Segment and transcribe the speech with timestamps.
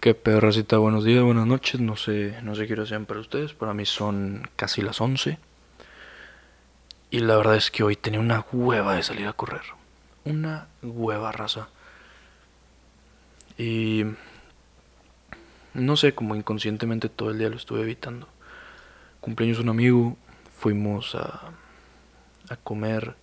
[0.00, 3.52] Qué pedorracita, buenos días, buenas noches, no sé, no sé qué hora sean para ustedes,
[3.52, 5.36] para mí son casi las 11.
[7.10, 9.60] Y la verdad es que hoy tenía una hueva de salir a correr.
[10.24, 11.68] Una hueva raza.
[13.58, 14.06] Y
[15.74, 18.26] no sé, como inconscientemente todo el día lo estuve evitando.
[19.20, 20.16] Cumpleaños un amigo,
[20.56, 21.52] fuimos a,
[22.48, 23.16] a comer,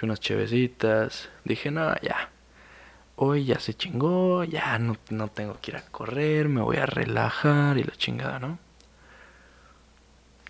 [0.00, 1.28] unas chevecitas.
[1.44, 2.30] Dije, no, ya,
[3.20, 6.86] hoy ya se chingó, ya no, no tengo que ir a correr, me voy a
[6.86, 8.58] relajar y la chingada, ¿no?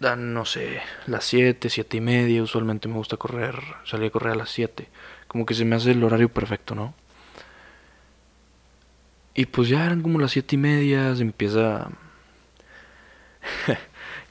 [0.00, 4.32] Dan, no sé, las 7, 7 y media, usualmente me gusta correr, salir a correr
[4.34, 4.86] a las 7,
[5.26, 6.94] como que se me hace el horario perfecto, ¿no?
[9.34, 11.88] Y pues ya eran como las 7 y media, se empieza...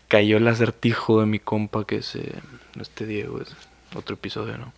[0.07, 2.35] Cayó el acertijo de mi compa, que es eh,
[2.79, 3.53] este Diego, es
[3.93, 4.73] otro episodio, ¿no?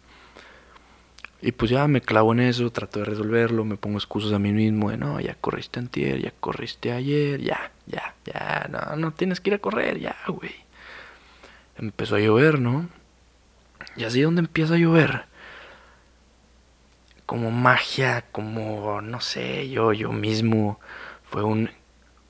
[1.41, 4.51] Y pues ya me clavo en eso, trato de resolverlo, me pongo excusas a mí
[4.51, 9.39] mismo de no, ya corriste antier, ya corriste ayer, ya, ya, ya, no, no tienes
[9.39, 10.53] que ir a correr, ya, güey.
[11.77, 12.89] Empezó a llover, ¿no?
[13.95, 15.25] Y así donde empieza a llover.
[17.25, 20.79] Como magia, como, no sé, yo, yo mismo.
[21.23, 21.69] Fue un,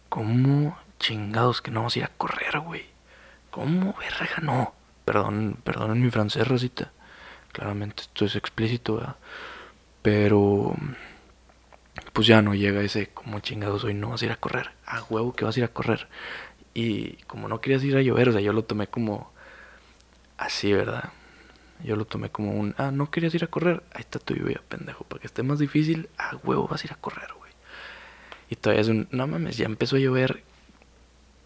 [0.09, 2.85] ¿cómo chingados que no vamos a ir a correr, güey?
[3.49, 4.75] ¿Cómo, verga, no?
[5.05, 6.91] Perdón, perdón en mi francés, Rosita.
[7.51, 9.15] Claramente esto es explícito.
[10.01, 10.75] Pero
[12.13, 14.71] pues ya no llega ese como chingados hoy no vas a ir a correr.
[14.85, 16.07] A huevo que vas a ir a correr.
[16.73, 19.31] Y como no querías ir a llover, o sea, yo lo tomé como
[20.37, 21.11] así, ¿verdad?
[21.83, 24.61] Yo lo tomé como un, ah, no querías ir a correr, ahí está tu lluvia,
[24.67, 25.03] pendejo.
[25.05, 27.51] Para que esté más difícil, a huevo vas a ir a correr, güey.
[28.49, 30.43] Y todavía es un, no mames, ya empezó a llover,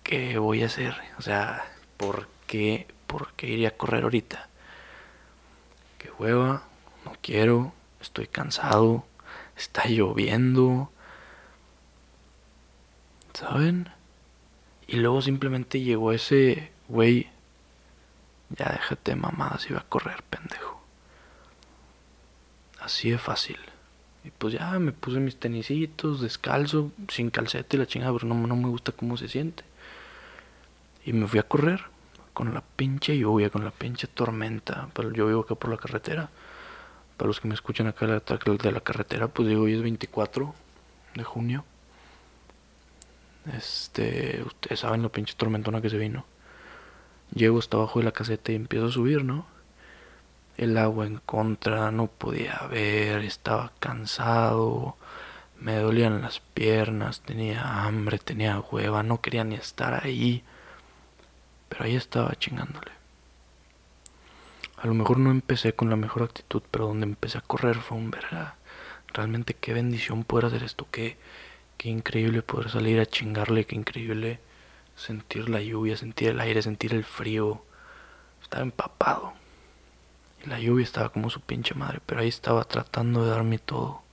[0.03, 0.95] ¿qué voy a hacer?
[1.17, 1.65] O sea,
[1.97, 4.49] ¿por qué, por qué iría a correr ahorita?
[6.03, 6.63] Qué hueva,
[7.05, 9.05] no quiero, estoy cansado,
[9.55, 10.91] está lloviendo.
[13.33, 13.89] ¿Saben?
[14.85, 17.29] Y luego simplemente llegó ese güey,
[18.49, 20.83] ya déjate mamadas y va a correr, pendejo.
[22.79, 23.57] Así de fácil.
[24.25, 28.35] Y pues ya me puse mis tenisitos, descalzo, sin calceta y la chingada, pero no,
[28.45, 29.63] no me gusta cómo se siente.
[31.05, 31.92] Y me fui a correr
[32.33, 34.89] con la pinche lluvia, con la pinche tormenta.
[34.93, 36.29] Pero yo vivo acá por la carretera.
[37.17, 40.53] Para los que me escuchan acá de la carretera, pues digo, hoy es 24
[41.15, 41.65] de junio.
[43.51, 46.25] Este, ustedes saben la pinche tormentona que se vino.
[47.33, 49.45] Llego hasta abajo de la caseta y empiezo a subir, ¿no?
[50.57, 54.95] El agua en contra, no podía ver, estaba cansado,
[55.59, 60.43] me dolían las piernas, tenía hambre, tenía hueva, no quería ni estar ahí.
[61.73, 62.91] Pero ahí estaba chingándole.
[64.77, 67.97] A lo mejor no empecé con la mejor actitud, pero donde empecé a correr fue
[67.97, 68.57] un verga.
[69.07, 71.17] Realmente qué bendición poder hacer esto, qué,
[71.79, 74.39] qué increíble poder salir a chingarle, qué increíble
[74.95, 77.63] sentir la lluvia, sentir el aire, sentir el frío.
[78.43, 79.33] Estaba empapado.
[80.45, 84.03] Y la lluvia estaba como su pinche madre, pero ahí estaba tratando de darme todo.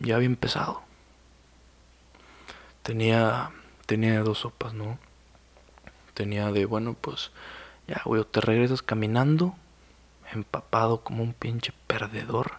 [0.00, 0.82] Ya había empezado.
[2.82, 3.50] Tenía,
[3.86, 4.98] tenía dos sopas, ¿no?
[6.18, 7.30] Tenía de, bueno, pues
[7.86, 9.54] ya, güey, o te regresas caminando,
[10.32, 12.54] empapado como un pinche perdedor,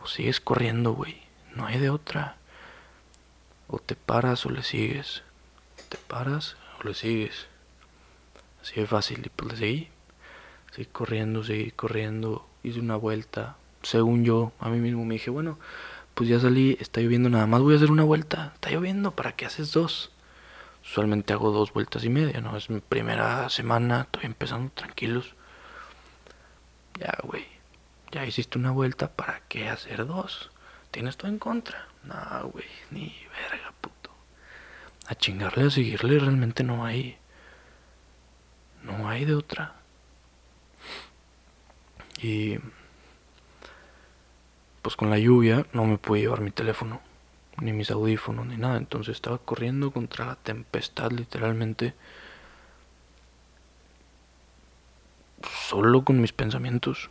[0.00, 1.20] o sigues corriendo, güey,
[1.56, 2.36] no hay de otra.
[3.66, 5.24] O te paras o le sigues.
[5.88, 7.46] Te paras o le sigues.
[8.60, 9.22] Así de fácil.
[9.26, 9.88] Y pues le seguí.
[10.70, 12.46] Seguí corriendo, seguí corriendo.
[12.62, 13.56] Hice una vuelta.
[13.82, 15.58] Según yo, a mí mismo me dije, bueno,
[16.14, 18.52] pues ya salí, está lloviendo nada más, voy a hacer una vuelta.
[18.54, 20.12] Está lloviendo, ¿para qué haces dos?
[20.82, 22.56] Usualmente hago dos vueltas y media, ¿no?
[22.56, 25.34] Es mi primera semana, estoy empezando tranquilos.
[26.98, 27.46] Ya, güey,
[28.10, 30.50] ya hiciste una vuelta, ¿para qué hacer dos?
[30.90, 31.86] Tienes todo en contra.
[32.04, 34.10] No, güey, ni verga, puto.
[35.06, 37.16] A chingarle, a seguirle, realmente no hay.
[38.82, 39.76] No hay de otra.
[42.20, 42.58] Y.
[44.82, 47.00] Pues con la lluvia no me pude llevar mi teléfono
[47.60, 48.76] ni mis audífonos, ni nada.
[48.76, 51.94] Entonces estaba corriendo contra la tempestad, literalmente.
[55.68, 57.10] Solo con mis pensamientos.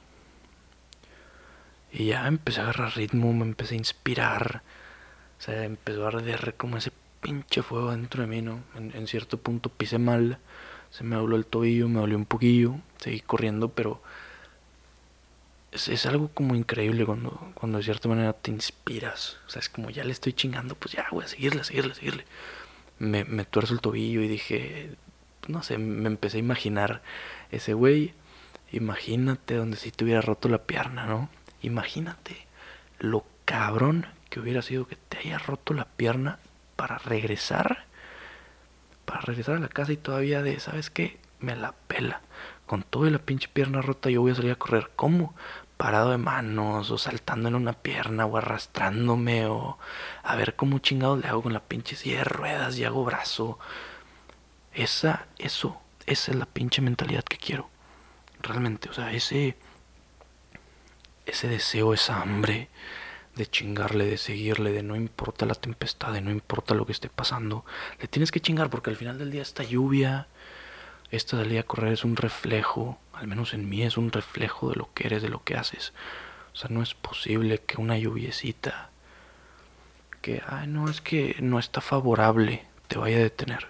[1.92, 4.64] Y ya empecé a agarrar ritmo, me empecé a inspirar.
[5.40, 8.64] O sea, empezó a arder como ese pinche fuego dentro de mí, ¿no?
[8.76, 10.40] En, en cierto punto pisé mal,
[10.90, 14.02] se me dobló el tobillo, me dolió un poquillo, seguí corriendo, pero
[15.72, 19.38] es, algo como increíble cuando, cuando de cierta manera te inspiras.
[19.48, 22.26] O sea, es como ya le estoy chingando, pues ya, voy a seguirle, seguirle, seguirle.
[23.00, 24.96] Me, me tuerzo el tobillo y dije,
[25.48, 27.02] no sé, me empecé a imaginar
[27.52, 28.14] ese güey.
[28.72, 31.30] Imagínate donde si te hubiera roto la pierna, ¿no?
[31.62, 32.48] Imagínate
[33.00, 36.40] lo cabrón que hubiera sido que te haya roto la pierna
[36.76, 37.86] para regresar,
[39.06, 41.20] para regresar a la casa y todavía de, ¿sabes qué?
[41.40, 42.22] Me la pela.
[42.72, 44.92] Con toda la pinche pierna rota yo voy a salir a correr.
[44.96, 45.36] ¿Cómo?
[45.76, 49.78] Parado de manos o saltando en una pierna o arrastrándome o
[50.24, 53.60] a ver cómo chingados le hago con la pinche silla de ruedas y hago brazo.
[54.74, 57.68] Esa, eso, esa es la pinche mentalidad que quiero.
[58.40, 59.58] Realmente, o sea, ese
[61.26, 62.70] ese deseo, esa hambre
[63.36, 67.10] de chingarle, de seguirle, de no importa la tempestad, de no importa lo que esté
[67.10, 67.66] pasando,
[68.00, 70.30] le tienes que chingar porque al final del día esta lluvia,
[71.12, 74.76] esta salida a correr es un reflejo, al menos en mí es un reflejo de
[74.76, 75.94] lo que eres, de lo que haces.
[76.54, 78.90] O sea, no es posible que una lluviecita,
[80.22, 83.68] que, ay, no, es que no está favorable, te vaya a detener.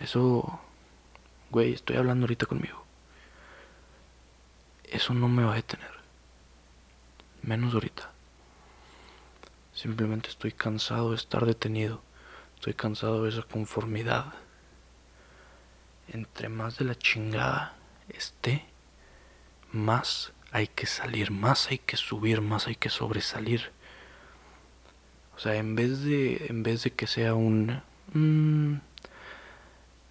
[0.00, 0.60] Eso,
[1.50, 2.84] güey, estoy hablando ahorita conmigo.
[4.84, 5.96] Eso no me va a detener
[7.46, 8.10] menos ahorita.
[9.72, 12.02] Simplemente estoy cansado de estar detenido.
[12.56, 14.34] Estoy cansado de esa conformidad.
[16.08, 17.76] Entre más de la chingada
[18.08, 18.64] esté,
[19.72, 23.72] más hay que salir, más hay que subir, más hay que sobresalir.
[25.36, 27.82] O sea, en vez de, en vez de que sea un...
[28.12, 28.80] Mm,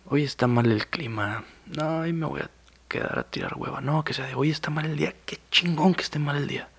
[0.07, 1.45] hoy está mal el clima.
[1.65, 2.49] No, me voy a
[2.87, 3.81] quedar a tirar hueva.
[3.81, 5.15] No, que sea de hoy está mal el día.
[5.25, 6.69] Qué chingón que esté mal el día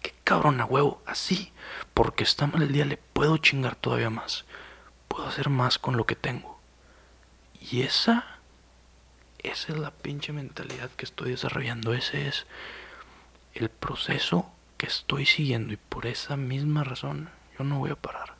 [0.00, 1.52] qué cabrón a huevo, así,
[1.94, 4.44] porque está mal el día, le puedo chingar todavía más.
[5.08, 6.60] Puedo hacer más con lo que tengo.
[7.60, 8.37] Y esa,
[9.38, 11.94] esa es la pinche mentalidad que estoy desarrollando.
[11.94, 12.46] Ese es
[13.54, 15.72] el proceso que estoy siguiendo.
[15.72, 18.34] Y por esa misma razón, yo no voy a parar.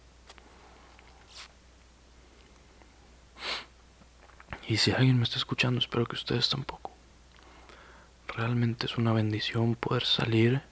[4.67, 6.93] Y si alguien me está escuchando, espero que ustedes tampoco.
[8.29, 10.63] Realmente es una bendición poder salir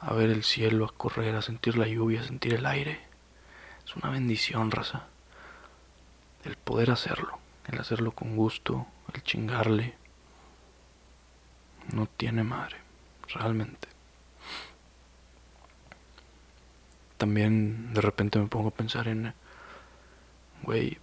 [0.00, 3.00] a ver el cielo, a correr, a sentir la lluvia, a sentir el aire.
[3.84, 5.06] Es una bendición, raza.
[6.44, 9.94] El poder hacerlo, el hacerlo con gusto, el chingarle.
[11.92, 12.76] No tiene madre,
[13.28, 13.88] realmente.
[17.16, 19.34] También de repente me pongo a pensar en,
[20.62, 20.98] güey,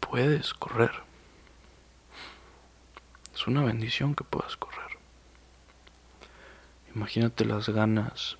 [0.00, 0.92] puedes correr.
[3.34, 4.98] Es una bendición que puedas correr.
[6.94, 8.38] Imagínate las ganas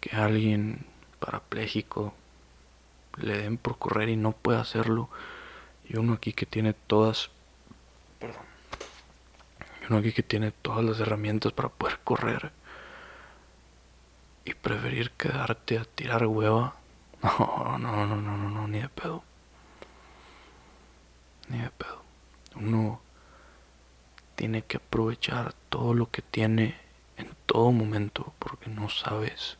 [0.00, 0.86] que alguien
[1.20, 2.14] parapléjico
[3.16, 5.08] le den por correr y no pueda hacerlo.
[5.90, 7.30] Y uno aquí que tiene todas.
[8.20, 8.44] Perdón.
[9.82, 12.52] Y uno aquí que tiene todas las herramientas para poder correr.
[14.44, 16.76] Y preferir quedarte a tirar hueva.
[17.22, 19.24] No, no, no, no, no, no, ni de pedo.
[21.48, 22.02] Ni de pedo.
[22.54, 23.00] Uno
[24.36, 26.76] tiene que aprovechar todo lo que tiene
[27.16, 29.58] en todo momento porque no sabes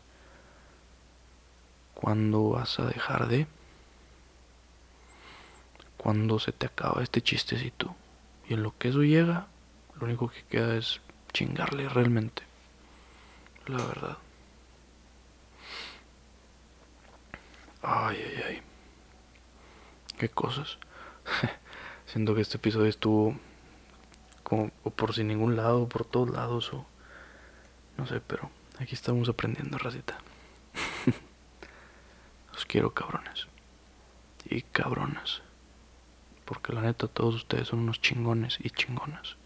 [1.94, 3.46] cuándo vas a dejar de,
[6.00, 7.94] cuándo se te acaba este chistecito.
[8.49, 9.49] Y en lo que eso llega,
[9.99, 11.02] lo único que queda es
[11.35, 12.43] chingarle realmente.
[13.67, 14.17] La verdad.
[17.82, 18.62] Ay, ay, ay.
[20.19, 20.79] Qué cosas.
[22.06, 23.37] Siento que este episodio estuvo
[24.43, 26.87] como o por sin ningún lado, por todos lados o
[27.99, 30.19] no sé, pero aquí estamos aprendiendo, racita.
[32.55, 33.49] Los quiero, cabrones.
[34.47, 35.42] Y cabronas.
[36.50, 39.37] Porque la neta, todos ustedes son unos chingones y chingonas.